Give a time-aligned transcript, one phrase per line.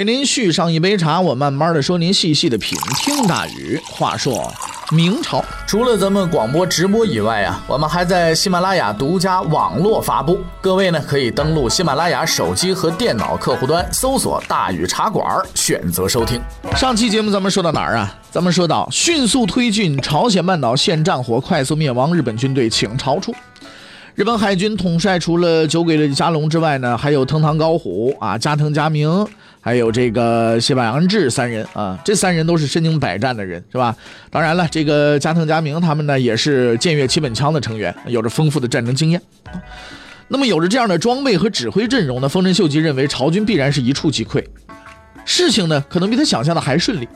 [0.00, 2.78] 给您续上一杯茶，我慢慢的说，您细细的品。
[2.96, 4.50] 听大宇话说。
[4.92, 10.40] 明朝除了咱们广播直播以外啊，我们还在喜马拉雅独家网络发布。
[10.62, 15.22] 各位呢可以登录喜马拉雅手机和电脑客户端，搜索“大禹茶馆”，
[15.54, 16.40] 选择收听。
[16.74, 18.18] 上期节目咱们说到哪儿啊？
[18.30, 23.34] 咱们说到迅速推进朝鲜半岛现战火，快速灭亡日本军队，请朝出。
[24.14, 29.26] 日本海军统帅除了酒鬼的加隆之外呢，还有藤堂高虎啊、加藤嘉明。
[29.60, 33.94] 还有这个谢板洋治三人啊，这三人都是身经百战的人，是吧？
[34.30, 39.20] 当然了，这个加藤嘉明他们呢，也是剑岳七本枪的成员，有着丰富的战争经验。
[40.28, 44.42] 那么有着这样的装备和指挥阵容呢，丰臣秀吉认为朝军必然是一触即溃。
[45.24, 47.06] 事情呢，可能比他想象的还顺利。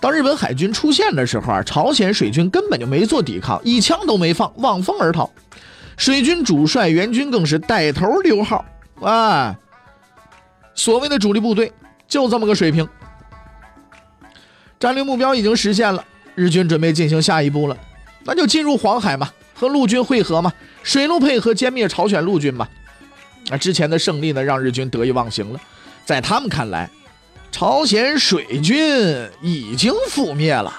[0.00, 5.30] 当日本海军出现的时候啊，朝鲜水军根本就没做抵抗，一枪都没放，望风而逃。
[5.96, 8.64] 水军主帅元军更是带头溜号
[9.00, 9.56] 啊。
[10.76, 11.72] 所谓的主力部队
[12.06, 12.88] 就这么个水平，
[14.78, 16.04] 战略目标已经实现了，
[16.36, 17.76] 日军准备进行下一步了，
[18.24, 20.52] 那就进入黄海嘛，和陆军会合嘛，
[20.84, 22.68] 水陆配合歼灭朝鲜陆军嘛。
[23.48, 25.60] 那之前的胜利呢，让日军得意忘形了，
[26.04, 26.90] 在他们看来，
[27.50, 30.72] 朝鲜水军已经覆灭了，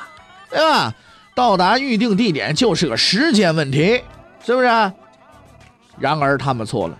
[0.49, 0.93] 对吧？
[1.33, 4.01] 到达预定地点就是个时间问题，
[4.45, 4.67] 是不是？
[5.99, 6.97] 然而他们错了。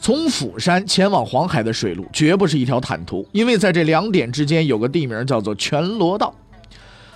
[0.00, 6.34] 从釜山前往黄海的水路绝不是一条坦途，因为在这两点之间有个地名叫做全罗道。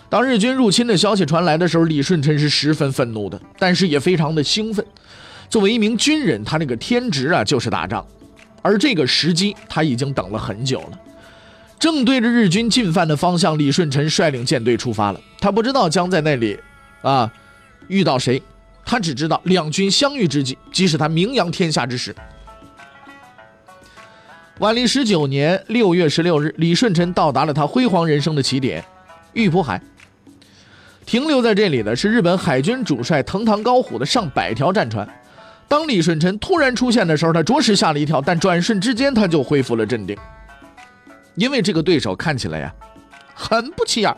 [0.09, 4.85] 当日军入侵的消息传来的时候，李舜臣是十分愤怒的，但是也非常的兴奋。
[5.49, 8.05] 作为一名军人，他那个天职啊就是打仗，
[8.61, 10.99] 而这个时机他已经等了很久了。
[11.79, 15.21] 正对着日军进犯的方向，李舜臣率领舰队出发了。
[15.41, 16.59] 他不知道将在那里
[17.01, 17.33] 啊
[17.89, 18.43] 遇到谁，
[18.85, 22.15] 他只知道两军相遇之际，即使他名扬天下之时。
[24.59, 28.85] 万历十九年六月十六日，李舜臣到达了他辉煌人生的起点——
[29.33, 29.81] 玉浦海。
[31.07, 35.09] 停留在这里的是日本海军主帅藤堂高虎的上百条战船。
[35.67, 40.17] 当李舜臣突然出现的时候，他着实吓了一跳，但转瞬之间他就恢复了镇定，
[41.35, 42.73] 因为这个对手看起来呀，
[43.35, 44.15] 很不起眼。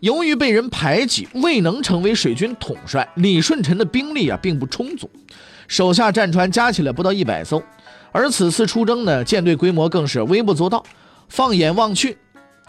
[0.00, 5.08] 由于被人排挤，未能成为水军统帅，李舜臣的兵力啊并不充足，
[5.68, 7.62] 手下战船加起来不到一百艘。
[8.16, 10.82] 而此次出征呢，舰队规模更是微不足道，
[11.28, 12.16] 放眼望去，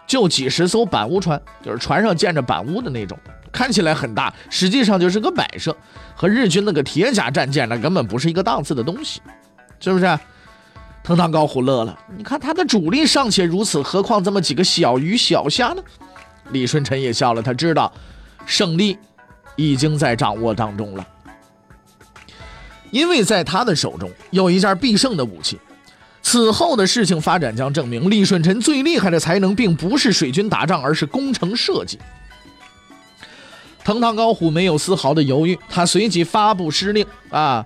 [0.06, 3.18] 就几十艘板屋船，就是船上建着板屋的那种，
[3.50, 5.74] 看起来很大，实际上就是个摆设，
[6.14, 9.22] 和日军那个铁甲战舰那根本不是一个档次的东西，
[9.80, 10.20] 是不是？
[11.02, 15.82] 藤堂高虎乐了，你看他的主力尚且如此，何况这么几个小鱼小虾呢？
[16.50, 17.90] 李舜臣也笑了，他知道
[18.46, 19.00] 胜利
[19.56, 21.08] 已经在掌握当中了。
[22.92, 25.58] 因为在他的手中有一件必胜的武器，
[26.22, 31.98] 此后的事情发展将证明，李舜臣最厉害的才能并不是水军打仗，而是工程设计。
[33.84, 37.66] 藤堂高虎没有丝毫的犹豫，他随即发布施令啊，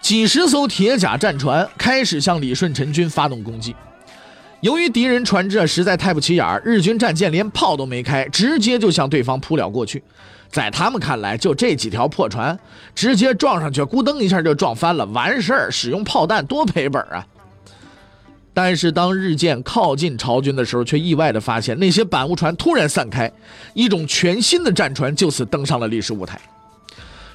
[0.00, 3.74] 几十艘铁甲战船开始向李舜臣军发动攻击。
[4.60, 10.02] 由于敌人船只实在太不起眼，日军战舰连炮都没开，直接就向对方扑了过去。
[10.52, 12.56] 在他们看来，就这几条破船，
[12.94, 15.70] 直接撞上去，咕噔一下就撞翻了，完事儿。
[15.70, 17.26] 使用炮弹多赔本啊！
[18.52, 23.32] 但是当日舰靠近朝军的时候，却意外的发现那些板屋船突然散开，
[23.72, 26.38] 一种全新的战船就此登上了历史舞台。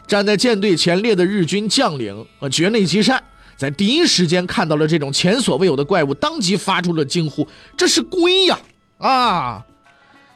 [0.06, 3.22] 站在舰队前列的日军将领呃绝内吉善，
[3.56, 8.60] 在第一时间看到了这种前所未有的怪物，当即发出了惊呼：“这是龟呀！”
[9.00, 9.66] 啊，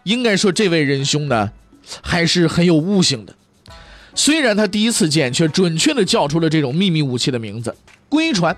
[0.02, 1.52] 应该说这位仁兄呢。
[2.02, 3.36] 还是很有悟性的，
[4.16, 7.76] 虽然他第一次见，却准确的叫出了这种秘密武器的名字——
[8.08, 8.56] 龟船。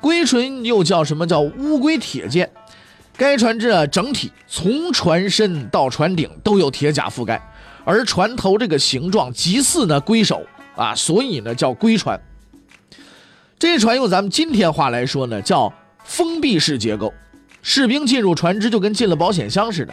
[0.00, 2.50] 龟船又叫什么叫乌龟铁剑？
[3.16, 7.42] 该船只啊，整体从船身到船顶都有铁甲覆盖，
[7.84, 10.46] 而船头这个形状极似呢龟首
[10.76, 12.20] 啊，所以呢叫龟船。
[13.58, 15.72] 这船用咱们今天话来说呢，叫
[16.04, 17.12] 封闭式结构，
[17.60, 19.92] 士兵进入船只就跟进了保险箱似的。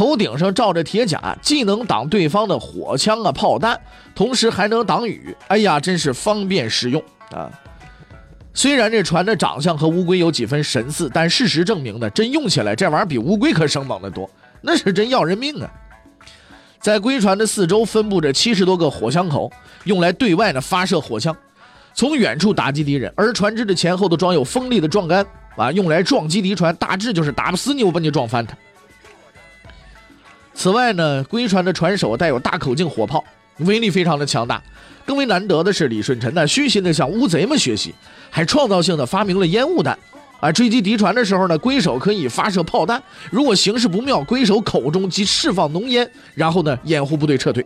[0.00, 3.78] 头顶上罩着铁甲，既能挡对方的火枪啊炮弹，
[4.14, 5.36] 同时还能挡雨。
[5.48, 7.50] 哎呀，真是方便实用啊！
[8.54, 14.26] 虽然这船的长相和乌龟有几分神似，但事实证明呢，真用起来这玩意儿比乌龟可生猛得多，
[14.62, 15.70] 那是真要人命啊！
[16.80, 19.52] 在龟船的四周分布着七十多个火枪口，
[19.84, 21.36] 用来对外呢发射火枪，
[21.92, 23.12] 从远处打击敌人。
[23.14, 25.26] 而船只的前后都装有锋利的撞杆，
[25.58, 28.56] 啊，用来撞击敌船，大致就是打不死你，我把你撞翻它。
[30.60, 33.24] 此外呢，归船的船首带有大口径火炮，
[33.60, 34.62] 威力非常的强大。
[35.06, 37.94] 更为难得的是，李舜臣呢虚心的向乌贼们学习，
[38.28, 39.98] 还创造性的发明了烟雾弹。
[40.38, 47.64] 啊，追击敌船的时候呢，龟首可以发射炮弹，如果形势不妙，龟首口中即释放浓烟，然后呢掩护部队撤退。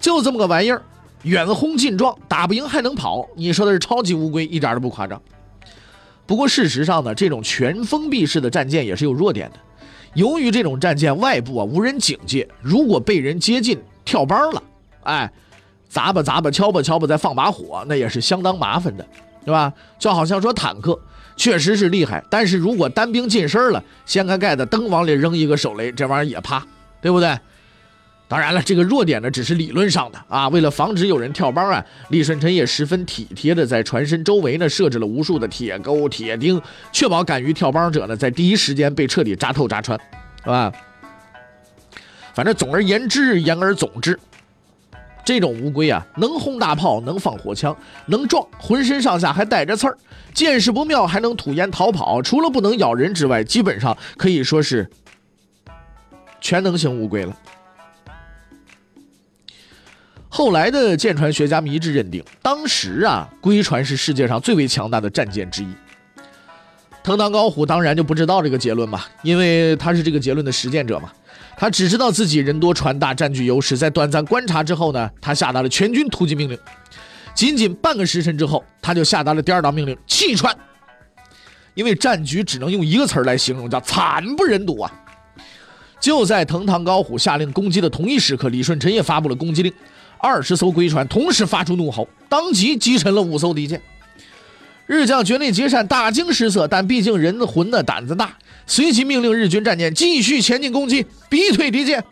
[0.00, 0.80] 就这么个玩意儿，
[1.24, 5.20] 远轰近撞，打不赢还能跑，你说的是超级乌龟，一点都不夸张。
[6.24, 9.58] 不过事实上呢，这种全封闭式的战舰也是有弱点的。
[10.14, 14.62] 由于这种战舰外部啊无人警戒，如果被人接近跳班了，
[15.04, 15.32] 哎，
[15.88, 19.06] 砸吧砸吧，敲吧敲吧，再放把火，那也是相当麻烦的，
[19.44, 19.72] 对吧？
[19.98, 20.98] 就好像说坦克
[21.36, 26.62] 确实是厉害，但是如果单兵近身了，掀开盖子，噔往里扔一个手雷，这玩意儿也怕，
[27.00, 27.38] 对不对？
[28.32, 30.48] 当然了，这个弱点呢，只是理论上的啊。
[30.48, 36.58] 为了防止有人跳帮啊，李舜臣也十分体贴的在船身周围呢设置了无数的铁钩、铁钉，
[36.90, 40.00] 确保敢于跳帮者呢在第一时间被彻底扎透扎穿，
[40.42, 40.72] 是吧？
[42.32, 44.18] 反正总而言之，言而总之，
[45.22, 47.76] 这种乌龟啊，能轰大炮，能放火枪，
[48.06, 49.98] 能撞，浑身上下还带着刺儿，
[50.32, 52.22] 见势不妙还能吐烟逃跑。
[52.22, 54.88] 除了不能咬人之外，基本上可以说是
[56.40, 57.36] 全能型乌龟了。
[60.42, 65.68] 后来的舰船学家们一致认定，当时啊，龟船是世界上最为强大的战舰之一。
[67.00, 71.12] 藤堂高虎当然就不知道这个结论嘛，因为他是这个结论的实践者嘛。
[71.56, 73.78] 他只知道自己人多船大，占据优势。
[73.78, 76.58] 在短暂观察之后呢，他下达了全军突击命令。
[77.36, 80.52] 仅仅半个时辰之后，他就下达了第二道命令：弃船。
[81.74, 84.92] 因为战局只能用一个词儿来形容，叫惨不忍睹啊！
[86.00, 89.72] 就在藤堂高虎下令攻击的同一时刻，李舜臣也发布了攻击令。
[90.22, 93.82] 二十艘龟船同时发出怒吼，当即击沉了五艘敌舰。
[94.86, 98.36] 日将觉内结善大惊失色，但毕竟人的魂呢胆子大，
[98.66, 102.02] 随即命令日军战舰继续前进攻击，逼退敌舰。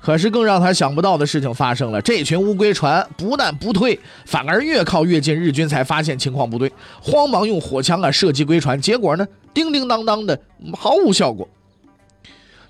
[0.00, 5.34] 可是更让他想不到的事情发生了，这群乌龟船不但不退，反而越靠越近。
[5.34, 10.40] 日军才发现情况不对，慌忙用火枪啊射击龟船，结果呢叮叮当当的
[10.76, 11.48] 毫无效果。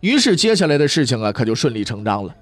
[0.00, 2.34] 于是接下来的事情啊可就顺理成章了。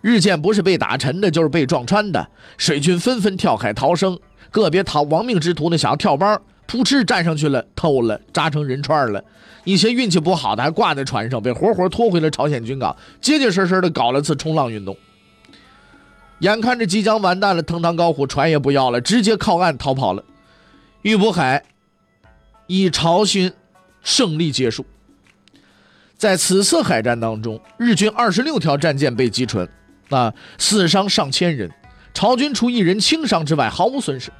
[0.00, 2.28] 日舰不是被打沉的，就是被撞穿的。
[2.56, 4.18] 水军纷纷跳海逃生，
[4.50, 9.22] 个别逃亡命之徒呢，想要跳帮，扑哧站上去了，偷了，扎成人串了。
[9.64, 14.96] 一些运气不好的还挂在船上，被活活拖回了朝鲜军港，结结实实的搞了次冲浪运动。
[16.38, 20.24] 眼看着即将完蛋了，藤堂高虎船也不要了，直接靠岸逃跑了。
[21.02, 21.62] 玉浦海
[22.66, 23.52] 以朝鲜
[24.02, 24.86] 胜利结束。
[26.16, 29.68] 在此次海战当中，日军二十六条战舰被击沉。
[30.10, 31.70] 啊，死伤上千人，
[32.12, 34.30] 朝军除一人轻伤之外毫无损失。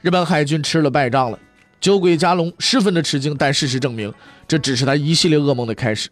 [0.00, 1.38] 日本海军吃了败仗了，
[1.80, 4.12] 酒鬼加隆十分的吃惊，但事实证明，
[4.48, 6.08] 这只是他一系列噩梦的开始。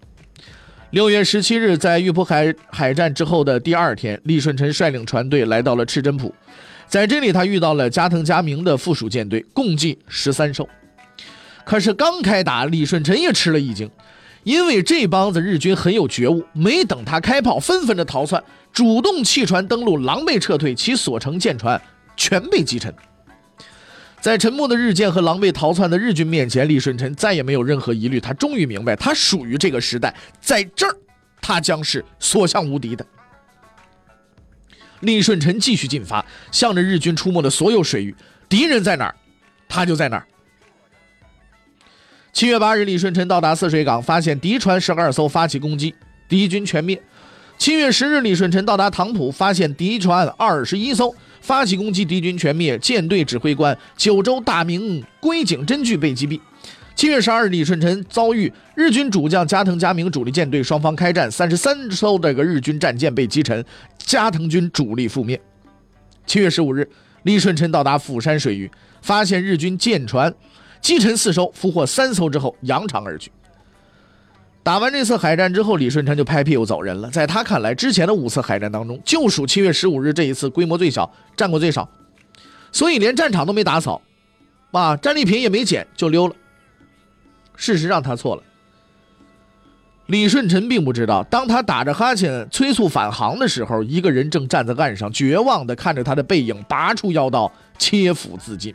[0.90, 6.34] 六月十七日，在玉浦海海战之后的第二天，李舜臣率领船队来到了赤真浦，
[6.88, 10.68] 在这里他遇到了加藤加明的附属舰队，共计十三艘。
[11.64, 13.88] 可是刚开打，李舜臣也吃了一惊。
[14.42, 18.42] 因为这帮子日军很有觉悟，没等他开炮，纷纷的逃窜，
[18.72, 21.80] 主动弃船登陆，狼狈撤退，其所乘舰船
[22.16, 22.94] 全被击沉。
[24.20, 30.94] 在沉默的日舰和狼狈逃窜的日军面前，李舜臣再也没有任何疑虑，他终于明白，他属于这个时代，在这儿，
[31.40, 33.06] 他将是所向无敌的。
[35.00, 38.14] 李舜臣继续进发，向着日军出没的所有水域，
[38.48, 39.14] 敌人在哪儿，
[39.68, 40.26] 他就在哪儿。
[42.32, 45.94] 七月八日，李舜臣到达泗水港，发现敌船十二艘发起攻击，
[46.28, 47.00] 敌军全灭。
[47.58, 52.78] 七月十日，李舜臣到达唐浦，发现敌船二十一艘发起攻击，敌军全灭。
[52.78, 56.40] 舰队指挥官九州大名龟井真据被击毙。
[56.94, 63.62] 七月十二日，李舜臣遭遇日军主将加藤加明主力舰队，双方开战，三十三艘这个日军战舰被击沉，
[63.98, 65.38] 加藤军主力覆灭。
[66.26, 66.88] 七月十五日，
[67.24, 68.70] 李舜臣到达釜山水域，
[69.02, 70.32] 发现日军舰船。
[70.80, 73.30] 击沉四艘，俘获三艘之后，扬长而去。
[74.62, 77.10] 打完这次海战之后，李舜臣就拍屁股走人了。
[77.10, 81.88] 在他看来，之前的五次海战当中，就属七月十五日这一次规模最小，战果最少，
[82.70, 84.00] 所以连战场都没打扫，
[84.72, 86.34] 啊，战利品也没捡就溜了。
[87.56, 88.42] 事实上，他错了。
[90.06, 98.74] 李舜臣并不知道，当他打着哈欠催促返航的时候，一个人正站在岸上，绝望地看着他的背影，拔出腰刀切腹自尽。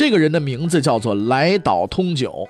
[0.00, 2.48] 这个人的名字叫做来岛通久，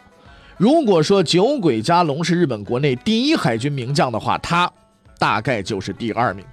[0.57, 4.73] 如果说酒鬼加龙是日本国内第一海军名将的话，他
[5.19, 6.45] 大概就是第二名。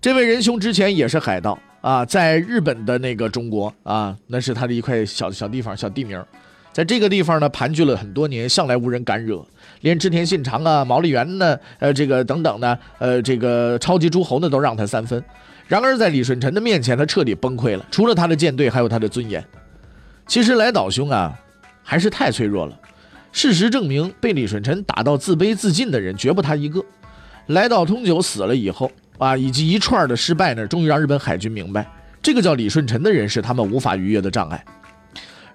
[0.00, 6.20] 这位仁兄之前也是海盗啊，在日本的那个中国啊，那是他的一块小小地方、小地名，
[6.72, 9.46] 在这个地方呢盘踞了很多年，向来无人敢惹，
[9.82, 15.22] 连织田信长啊、毛利元呢，呃，这个等等呢，呃，这个超级诸侯呢都让他三分。
[15.66, 19.44] 然而在李舜臣的面前，他彻底崩溃了，除了他的舰队，还有他的尊严。
[20.26, 21.38] 其实来岛兄啊。
[21.86, 22.80] 还是太脆弱了。
[23.30, 26.82] 事实证明，被李舜臣打到自卑自尽的人绝不他一个。
[27.48, 31.86] 来岛通久死了以后啊，以及一串的失败呢，终于让日本海军明白，
[32.22, 34.64] 这个叫李舜臣的人是他们无法逾越的障碍。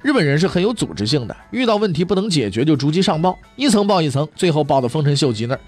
[0.04, 5.60] 日本人是很有组织性的，遇到问题不能解决就逐级上报，一层报一层，最后报到丰臣秀吉那儿。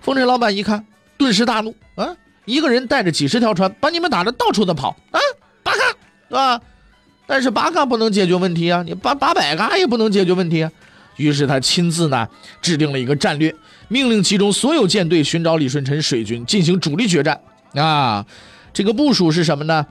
[0.00, 0.84] 丰臣老板一看，
[1.16, 2.08] 顿时大怒啊！
[2.48, 5.20] 一个人带着几十条船，把你们打得到处的跑啊，
[5.62, 5.78] 八嘎，
[6.28, 6.60] 是吧？
[7.26, 10.72] 但是八嘎不能解决问题啊，你八八百嘎也不能解决问题啊。
[11.16, 12.26] 于是他亲自呢
[12.62, 13.54] 制定了一个战略，
[13.88, 17.38] 命令其中所有舰队寻找李舜臣水军进行主力决战
[17.74, 18.24] 啊。
[18.72, 19.86] 这个部署是什么呢？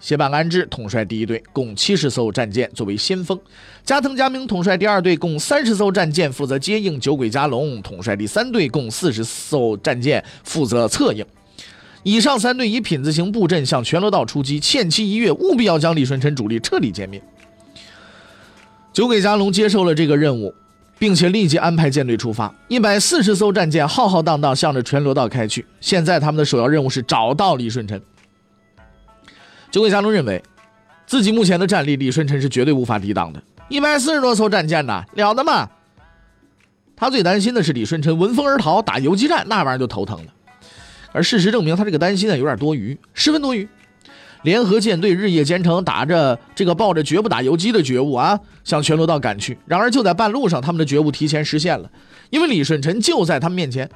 [0.00, 3.36] 谢坂安治统帅第一队，共七十艘战舰作为先锋；
[3.84, 11.24] 加藤嘉明统帅第二队，共三十艘战舰负责接应；酒鬼加龙统帅第三队，共四十艘战舰负责策应。
[12.08, 17.22] 以上三队以品字形布阵向全罗道出击，限期一月，务必要将李舜臣主力彻底歼灭。
[18.94, 20.54] 酒鬼加龙接受了这个任务，
[20.98, 25.66] 并且立即安排舰队出发，一百四十艘战舰浩浩荡荡向着全罗道开去。
[25.82, 28.00] 现在他们的首要任务是找到李舜臣。
[29.70, 30.42] 酒鬼加龙认为，
[31.06, 33.42] 自己目前的战力，李舜臣是绝对无法抵挡的。
[33.68, 35.68] 一百四十多艘战舰呐，了得吗？
[36.96, 40.32] 他最担心的是李舜臣闻风而逃，打游击战，那玩意儿就头疼了。
[41.12, 43.68] 而事实证明，他这个担心呢有点多余，十分多余。
[44.42, 49.58] 联合舰队日夜兼程，打着这个抱着绝不打游击的觉悟啊，向全罗道赶去。
[49.66, 51.90] 然而就在半路上，他们的觉悟提前实现了，
[52.30, 53.90] 因为李舜臣就在他们面前。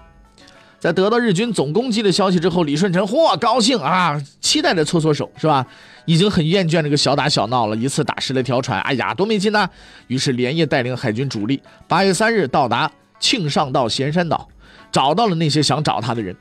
[0.80, 5.64] 在得到日军总攻击的消息之后，李舜臣嚯高兴啊，期待着搓搓手，是吧？
[6.06, 9.70] 已经很厌倦这个小打小闹了，一次打十来条船，哎呀，多没劲呐！
[10.08, 12.90] 于是连夜带领海军主力，八月三日到达
[13.20, 14.48] 庆尚道咸山岛，
[14.90, 16.36] 找到了那些想找他的人。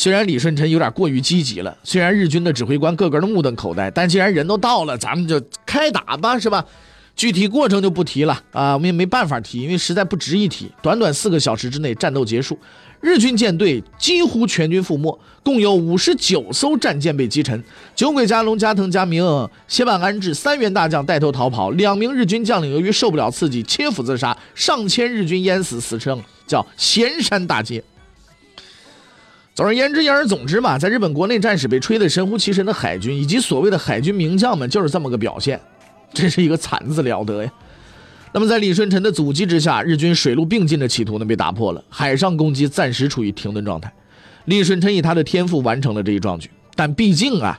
[0.00, 6.64] 虽然李舜臣有点过于积极了，虽然日军的指挥官个个都目瞪口呆，但既然人都到了，咱们就开打吧，是吧？
[7.14, 10.72] 具体过程就不提了啊，我们也没办法提，因为实在不值一提。
[10.80, 12.58] 短短四个小时之内，战斗结束，
[13.02, 17.62] 日军舰队几乎全军覆没，共有五十九艘战舰被击沉。
[17.94, 19.22] 酒鬼加龙、加藤加明、
[19.68, 27.84] 谢万安治三员大将带头逃跑，两名日军将领由于受不了刺激切腹自杀，上千日军淹死，死称叫咸山大捷。
[29.60, 35.60] 总而言之，言而总之嘛，在日本国内战史被吹得神乎其神的海军，以及所谓的海军名将们，就是这么个表现，
[36.14, 37.52] 真是一个惨字了得呀。
[38.32, 43.92] 那么，在李舜臣的阻击之下，日军水陆并进的企图呢被打破了，海上攻击暂时处于停顿状态。
[44.46, 47.58] 李舜臣以他的天赋完成了这一壮举，但毕竟啊，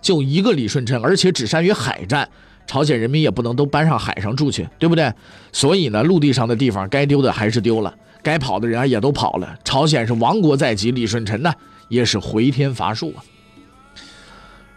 [0.00, 2.28] 就一个李舜臣，而且只善于海战，
[2.64, 5.12] 朝鲜人民也不能都搬上海上住去，对不对？
[5.50, 7.92] 所以呢，陆地上的地方该丢的还是丢了。
[8.22, 11.52] 该跑的人啊也都跑了，朝鲜是亡国在即，李舜臣呢
[11.88, 13.24] 也是回天乏术啊。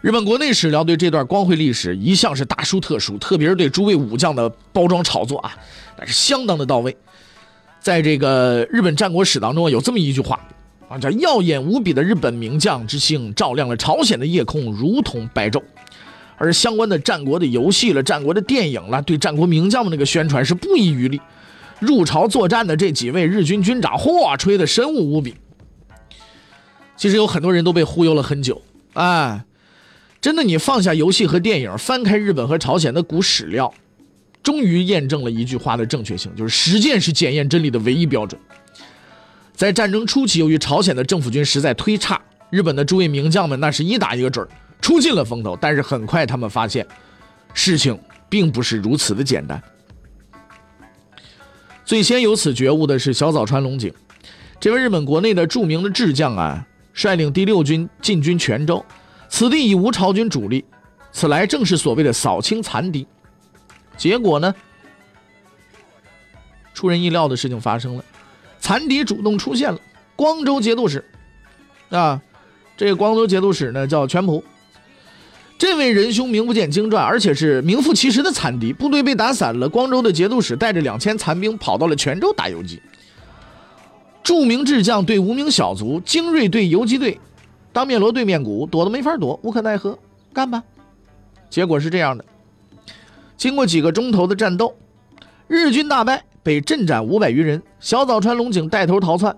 [0.00, 5.56] 日本国内史料对这段光辉历史一向是大书特书，特别是对诸位武将的包装炒作啊，
[5.98, 6.94] 那是相当的到位。
[7.80, 10.40] 在这个日本战国史当中有这么一句话
[10.88, 15.62] 啊，叫“耀眼无比的日本名将之星，照亮了朝鲜的夜空，如同白昼”。
[16.36, 21.20] 而相关的战国的游戏了、战国的电影了，对战国名将们那个宣传是不遗余力。
[21.80, 25.34] 入朝作战的这几位日军军长，嚯，吹得神武无比。
[26.96, 28.62] 其实有很多人都被忽悠了很久，
[28.94, 29.44] 哎，
[30.20, 33.74] 真的，你放下游戏和电影，翻开日本和朝鲜的古史料，
[34.42, 38.40] 终于验证了一句话的正确性，就是实践是检验真理的唯一标准。
[39.52, 44.46] 在战争初期，由于朝鲜的政府军实在忒差，日本的诸位名将们那是一打一个准，
[44.80, 45.58] 出尽了风头。
[45.60, 46.86] 但是很快他们发现，
[47.52, 49.60] 事情并不是如此的简单。
[51.84, 53.92] 最先有此觉悟的是小早川龙井，
[54.58, 58.84] 这位日本国内的著名的智将啊，率领第六军进军泉州，
[59.28, 60.64] 此地已无朝军主力，
[61.12, 63.06] 此来正是所谓的扫清残敌。
[63.98, 64.54] 结果呢，
[66.72, 68.04] 出人意料的事情发生了，
[68.58, 69.78] 残敌主动出现了，
[70.16, 71.04] 光州节度使
[71.90, 72.20] 啊，
[72.78, 74.42] 这个光州节度使呢叫全普。
[75.64, 78.70] 这位仁兄名不见经传，而且是名副其实的残敌。
[78.70, 82.82] 部队被打散了，光州的节度使带着两千残兵跑到了泉州打游击。
[84.22, 87.18] 著名智将对无名小卒，精锐对游击队，
[87.72, 89.98] 当面锣对面鼓，躲都没法躲，无可奈何，
[90.34, 90.62] 干吧。
[91.48, 92.22] 结果是这样的：
[93.38, 94.76] 经过几个钟头的战斗，
[95.48, 97.62] 日军大败，被阵斩五百余人。
[97.80, 99.34] 小早川龙井带头逃窜，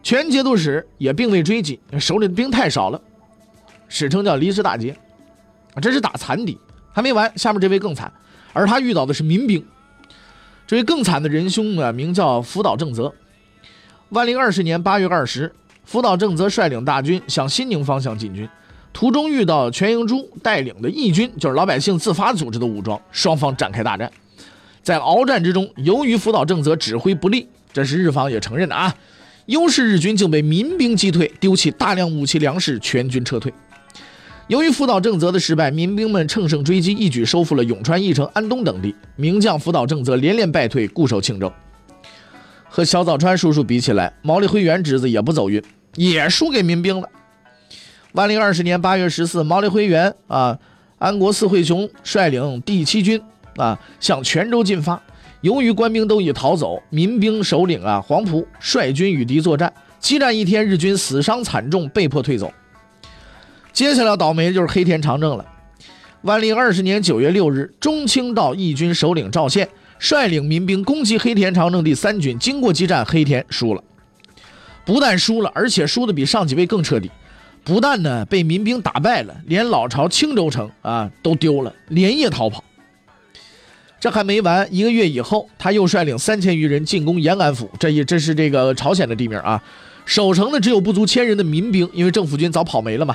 [0.00, 3.02] 全节度使也并未追击，手里的兵太少了，
[3.88, 4.96] 史称叫离石大捷。
[5.80, 6.58] 这是打残敌，
[6.92, 8.12] 还没完，下面这位更惨，
[8.52, 9.64] 而他遇到的是民兵。
[10.66, 13.12] 这位更惨的仁兄啊，名叫福岛正则。
[14.08, 15.52] 万历二十年八月二十，
[15.84, 18.48] 福岛正则率领大军向新宁方向进军，
[18.92, 24.10] 途中遇到全英珠带领的义军，就是老百姓自发组织的武装，双方展开大战。
[24.82, 28.94] 在鏖战之中，由于福岛正则指挥不力，这是日方也承认的啊，
[29.46, 33.52] 优势日军竟被民兵击退，丢弃大量武器粮食，全军撤退。
[34.48, 38.94] 由于福岛正则的失败，民兵们乘胜追击，一举收复了永川、义城、安东等地。
[39.16, 41.52] 名将福岛正则连连败退，固守庆州。
[42.68, 45.60] 和小早川叔叔比起来，毛利辉元侄子也不走运，
[45.96, 47.08] 也输给民兵了。
[48.12, 50.56] 万历二十年八月十四，毛利辉元啊，
[50.98, 53.20] 安国四惠雄率领第七军
[53.56, 55.02] 啊向泉州进发。
[55.40, 62.52] 由于官兵都已逃走，民兵首领啊黄埔率军与敌作战，激战一天，日军死伤惨重，被迫退走。
[63.76, 65.44] 接下来倒霉的就是黑田长政了。
[66.22, 69.68] 万历二十年九月六日，中清道义军首领赵宪
[69.98, 73.84] 率领民兵攻击黑田长政第三军，经过激战，黑田输了。
[74.86, 77.10] 不但输了，而且输的比上几位更彻底。
[77.64, 82.64] 不但呢被民兵打败了，连老巢青州城啊都丢了，连夜逃跑。
[84.00, 89.62] 这还没完，一个月以后，他又率领三千余人进攻延安府，这也这是这个朝鲜的地名啊。
[90.06, 93.14] 守城的只有不足千人的民兵，因为政府军早跑没了嘛。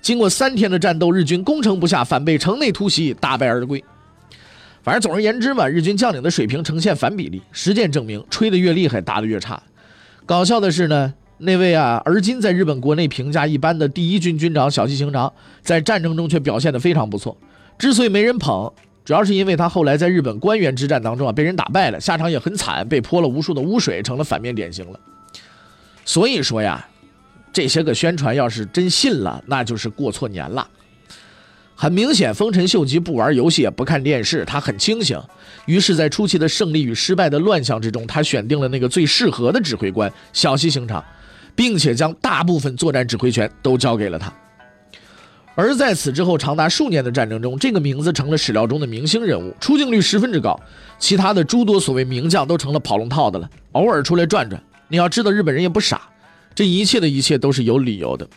[0.00, 3.84] 经过三天的战斗，日军攻城不下，反被城内突袭，大败而归。
[4.82, 7.42] 反正总而言之嘛，日军将领的水平呈现反比例。
[7.52, 9.62] 实践证明，吹得越厉害，打得越差。
[10.24, 15.30] 搞笑的是呢，那位啊，而今在日本国内评价一般的第一军军长小西行长，
[15.60, 17.36] 在战争中却表现得非常不错。
[17.78, 18.72] 之所以没人捧，
[19.04, 24.98] 主要是因为他后来在日本官员之战当中啊，被人打败了，下场也很惨，被泼了无数的污水，成了反面典型了。
[26.06, 26.86] 所以说呀。
[27.52, 30.66] 这些个宣传要是真信了，那就是过错年了。
[31.74, 35.18] 很明显，丰臣秀吉不玩游戏也不看电视，他很清醒。
[35.64, 41.02] 于是，在初期的胜利与失败的乱象之中，他选定了那个最适合的指挥官小西行长，
[41.54, 44.30] 并且将大部分作战指挥权都交给了他。
[45.54, 50.58] 而在此之后长达数年的战争中，这个名字成了史料中的明星人物，出镜率十分之高。
[50.98, 54.62] 其他的诸多所谓名将都成了跑龙套的了，偶尔出来转转。
[54.88, 56.02] 你要知道，日本人也不傻。
[56.60, 58.28] 这一切的一切都是有理由的。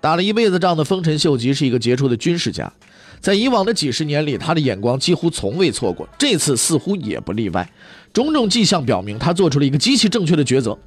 [0.00, 2.72] 打了一辈子仗的丰臣秀吉是一个杰出的军事家，
[3.18, 7.68] 在以往的几十年里，他的眼光几乎从未错过，这次似乎也不例外。
[8.12, 10.78] 种种迹象表明，他做出了一个极其正确的抉择。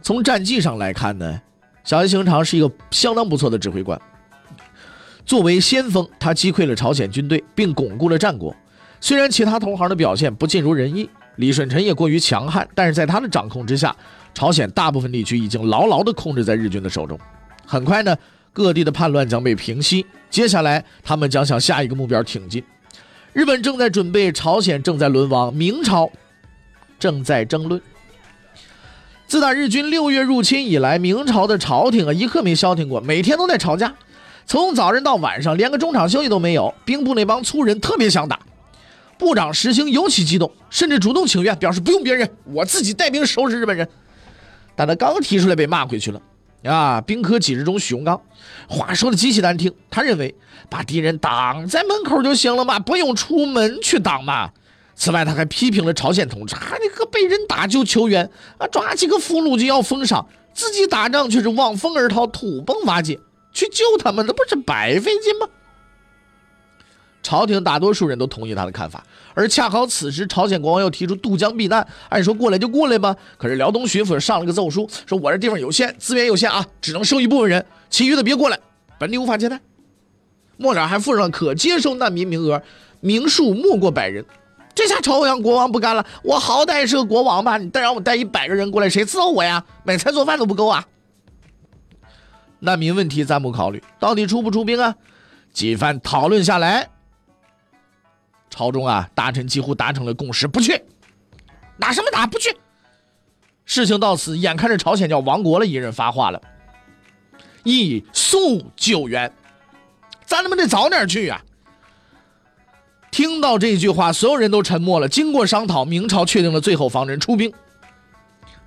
[0.00, 1.38] 从战绩上来看呢，
[1.84, 4.00] 小西行长是一个相当不错的指挥官。
[5.26, 8.56] 作为先锋，他击溃了朝鲜军队，并巩固了战果。
[8.98, 11.10] 虽然其他同行的表现不尽如人意。
[11.38, 13.94] 李舜臣也过于强悍，但是在他的掌控之下，
[14.34, 17.18] 朝鲜大部分地区已经牢牢地控制在日军的手中。
[17.64, 18.16] 很快呢，
[18.52, 20.04] 各地的叛乱将被平息。
[20.28, 22.62] 接下来，他们将向下一个目标挺进。
[23.32, 26.10] 日本正在准备，朝鲜正在沦亡，明朝
[26.98, 27.80] 正在争论。
[29.28, 33.94] 自打日军六月入侵以来，明朝的朝廷啊一刻没消停过，每天都在吵架，
[34.44, 36.74] 从早晨到晚上，连个中场休息都没有。
[36.84, 38.40] 兵部那帮粗人特别想打。
[39.18, 43.88] 部长石兴尤其激动，甚至主动请愿，表示不用别人，我自己带兵收拾日本人。
[44.76, 46.22] 但他刚提出来，被骂回去了。
[46.64, 48.20] 啊，兵科几日中许荣刚，
[48.68, 49.72] 话说的极其难听。
[49.90, 50.34] 他认为
[50.68, 54.50] 把敌人挡在门口就行了嘛，不用出门去挡嘛。
[54.94, 58.28] 此外，他还批评了朝鲜同志，啊，你个被人打就求援，
[58.58, 63.20] 啊，抓几个俘虏就要封赏，自己打仗却是望风而逃，土崩瓦解，
[63.52, 65.46] 去救他们，那不是白费劲吗？
[67.28, 73.14] 朝廷大多数人都同意他的看法，而恰好此时朝鲜国王又提出渡江避难，按说过来就过来吧。
[73.36, 78.58] 可是辽东巡抚上了个奏书，说我这地方有限，资源有限啊，只能收一部分人，其余的别过来，
[78.98, 79.60] 本地无法接待。
[80.56, 82.62] 末了还附上可接受难民名额，
[83.00, 84.24] 名数莫过百人。
[84.74, 89.62] 这下朝阳国王不干了，我好歹是个国王吧，你再让我带一百个人过来，谁伺候我呀？
[89.84, 90.82] 买菜做饭都不够啊。
[92.60, 94.94] 难民问题暂不考虑，到底出不出兵啊？
[95.52, 96.88] 几番讨论下来。
[98.50, 100.82] 朝中啊，大臣几乎达成了共识，不去，
[101.78, 102.26] 打什么打？
[102.26, 102.56] 不去。
[103.64, 106.40] 事情到此，眼看着朝鲜就要亡国了，一人发话了
[107.64, 109.30] ：“以速救援，
[110.24, 111.42] 咱他妈得早点去啊！”
[113.10, 115.08] 听到这句话，所有人都沉默了。
[115.08, 117.52] 经过商讨，明朝确定了最后方针，出兵。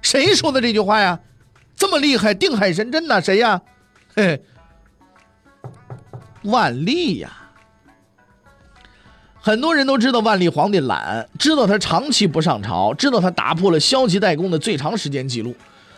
[0.01, 1.19] 谁说的这句话呀？
[1.75, 3.19] 这么厉害，定海神针呐？
[3.19, 3.59] 谁呀？
[4.15, 4.43] 嘿，
[6.43, 7.40] 万历呀！
[9.43, 15.55] 很多人都知道万历皇帝懒，知道他长期不上朝，知道他打破了消极怠工的最长时间记录。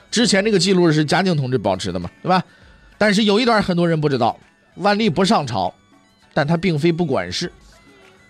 [0.10, 2.42] 之前这个记录是嘉靖同志保持的嘛，对吧？
[2.98, 4.40] 但是有一段很多人不知道，
[4.76, 5.74] 万历不上朝，
[6.34, 7.52] 但他并非不管事，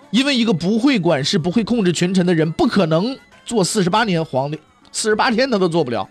[0.09, 4.59] 因为一个不会管事、不会控制群臣的人，不可能做四十八年皇帝，
[4.91, 6.09] 四十八天他都做不了。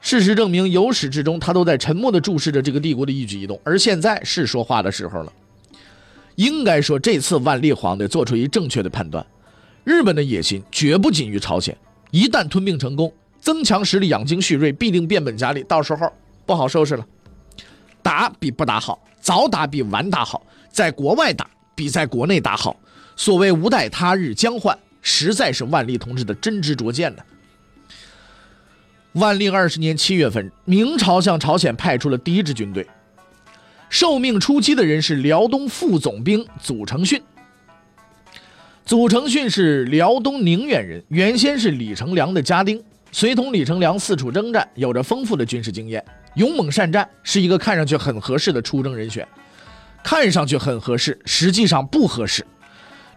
[0.00, 5.32] 事实证明，由始至终他都在沉默地注视着这个帝国的一举一动，而现在是说话的时候了。
[6.36, 9.24] 应该说，这次万历皇帝做出一正确的判断：
[9.84, 11.76] 日本的野心绝不仅于朝鲜，
[12.10, 16.12] 一旦吞并成功，增强实力、养精蓄锐，必定变本加厉，到时候
[16.44, 17.06] 不好收拾了。
[18.02, 22.76] 打比不打好，早打比晚打好，在国外打比在国内打好。
[23.16, 27.22] 所谓无待他日将换，实在是万历同志的真知灼见呢。
[29.12, 32.84] 万历二十年七月份，明朝向朝鲜派出了第一支军队。
[33.94, 37.22] 受命出击的人是辽东副总兵祖承训。
[38.84, 46.04] 祖承训是辽东宁远人，原先是李成梁的家丁，随同李成梁四处征战，有着丰富的军事经验，
[46.34, 49.24] 勇猛善战，是一个看上去很合适的出征人选。
[50.02, 52.44] 看上去很合适，实际上不合适。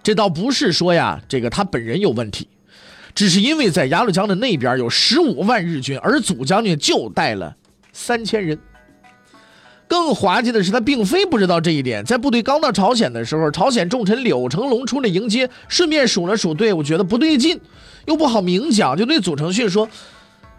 [0.04, 2.48] 这倒不是说呀，这个他本人有问题，
[3.16, 7.58] 只是因为在鸭绿江的那边有十五万日军，而祖将军就带了
[7.92, 8.56] 三千人。
[9.88, 12.04] 更滑稽的是，他并非不知道这一点。
[12.04, 17.60] 在部队刚到朝鲜的时候，朝鲜重臣柳成龙出来迎接，顺便数了数队伍，觉得不对劲，
[18.06, 19.88] 又不好明讲，就对祖承训说：“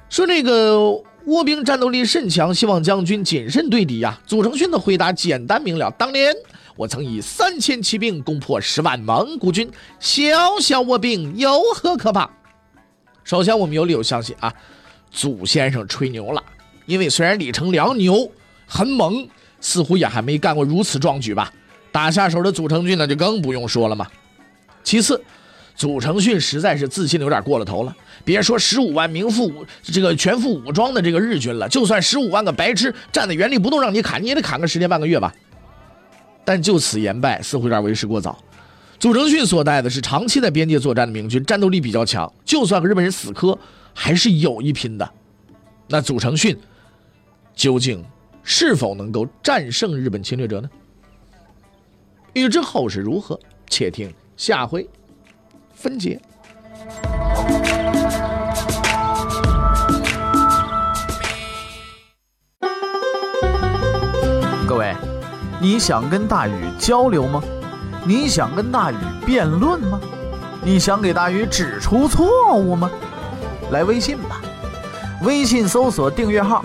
[0.09, 0.79] 说那个
[1.27, 6.35] 倭兵战斗力甚强，希望将军谨慎对敌呀。”祖承训的回答简单明了：“当年
[6.75, 10.25] 我曾以三千骑兵攻破十万蒙古军，小
[10.59, 12.31] 小倭兵有何可怕？”
[13.25, 14.51] 首先，我们有理由相信啊，
[15.11, 16.43] 祖先生吹牛了，
[16.87, 18.31] 因为虽然李成梁牛。
[18.69, 19.27] 很猛，
[19.61, 21.51] 似乎也还没干过如此壮举吧？
[21.91, 24.07] 打下手的祖承训那就更不用说了嘛。
[24.85, 25.21] 其次，
[25.75, 27.97] 祖承训实在是自信的有点过了头了。
[28.25, 35.35] 别说十五万名副武这个全副武装的这个日军了，就算十五万个白痴站在原地不动让你砍，你也得砍个十天半个月吧。
[36.45, 38.39] 但就此言败，似乎有点为时过早。
[38.99, 43.59] 祖承训所带的是长期在边界作战的明军，战斗力比较强，就算和日本人死磕，
[43.95, 45.09] 还是有一拼的。
[45.89, 46.57] 那祖承训
[47.55, 48.05] 究竟？
[48.51, 50.71] 是否能够战胜日本侵略者呢？
[52.33, 54.89] 欲知后事如何，且听下回
[55.75, 56.19] 分解。
[64.67, 64.97] 各位，
[65.61, 67.43] 你想跟大禹交流吗？
[68.07, 70.01] 你想跟大禹辩论吗？
[70.65, 72.91] 你想给大禹指出错误吗？
[73.71, 74.41] 来微信吧，
[75.23, 76.65] 微信搜索订阅号。